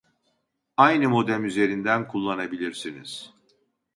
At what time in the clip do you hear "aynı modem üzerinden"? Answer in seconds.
0.77-2.07